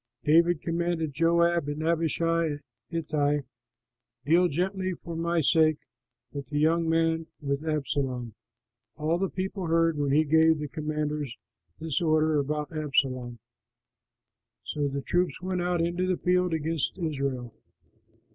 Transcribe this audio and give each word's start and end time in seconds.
David 0.23 0.63
commanded 0.63 1.13
Joab 1.13 1.67
and 1.67 1.83
Abishai 1.83 2.47
and 2.47 2.59
Ittai, 2.91 3.41
"Deal 4.25 4.47
gently 4.47 4.93
for 4.95 5.15
my 5.15 5.41
sake 5.41 5.77
with 6.33 6.47
the 6.47 6.57
young 6.57 6.89
man, 6.89 7.27
with 7.39 7.63
Absalom!" 7.63 8.33
All 8.97 9.19
the 9.19 9.29
people 9.29 9.67
heard 9.67 9.99
when 9.99 10.11
he 10.11 10.23
gave 10.23 10.57
the 10.57 10.67
commanders 10.67 11.37
this 11.79 12.01
order 12.01 12.39
about 12.39 12.75
Absalom. 12.75 13.37
So 14.63 14.87
the 14.87 15.03
troops 15.03 15.39
went 15.39 15.61
out 15.61 15.81
into 15.81 16.07
the 16.07 16.17
field 16.17 16.51
against 16.51 16.97
Israel. 16.97 17.53